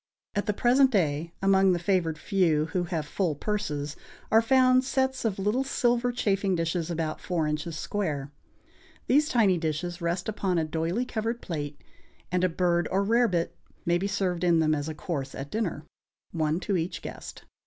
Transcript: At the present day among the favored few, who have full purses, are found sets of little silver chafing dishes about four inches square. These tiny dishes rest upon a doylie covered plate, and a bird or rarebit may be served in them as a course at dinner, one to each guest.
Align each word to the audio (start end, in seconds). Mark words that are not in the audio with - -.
At 0.33 0.47
the 0.47 0.53
present 0.53 0.89
day 0.89 1.31
among 1.43 1.73
the 1.73 1.77
favored 1.77 2.17
few, 2.17 2.65
who 2.73 2.85
have 2.85 3.05
full 3.05 3.35
purses, 3.35 3.95
are 4.31 4.41
found 4.41 4.83
sets 4.83 5.25
of 5.25 5.37
little 5.37 5.63
silver 5.63 6.11
chafing 6.11 6.55
dishes 6.55 6.89
about 6.89 7.21
four 7.21 7.45
inches 7.45 7.77
square. 7.77 8.31
These 9.05 9.29
tiny 9.29 9.59
dishes 9.59 10.01
rest 10.01 10.27
upon 10.27 10.57
a 10.57 10.65
doylie 10.65 11.05
covered 11.07 11.39
plate, 11.39 11.83
and 12.31 12.43
a 12.43 12.49
bird 12.49 12.87
or 12.89 13.03
rarebit 13.03 13.55
may 13.85 13.99
be 13.99 14.07
served 14.07 14.43
in 14.43 14.57
them 14.57 14.73
as 14.73 14.89
a 14.89 14.95
course 14.95 15.35
at 15.35 15.51
dinner, 15.51 15.85
one 16.31 16.59
to 16.61 16.77
each 16.77 17.03
guest. 17.03 17.45